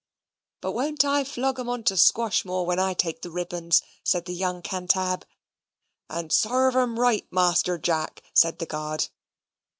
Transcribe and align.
"But 0.61 0.71
won't 0.71 1.05
I 1.05 1.23
flog 1.23 1.59
'em 1.59 1.69
on 1.69 1.83
to 1.83 1.95
Squashmore, 1.95 2.65
when 2.65 2.79
I 2.79 2.95
take 2.95 3.21
the 3.21 3.29
ribbons?" 3.29 3.83
said 4.03 4.25
the 4.25 4.33
young 4.33 4.63
Cantab. 4.63 5.25
"And 6.09 6.31
sarve 6.31 6.75
'em 6.75 6.99
right, 6.99 7.31
Master 7.31 7.77
Jack," 7.77 8.23
said 8.33 8.57
the 8.57 8.65
guard. 8.65 9.09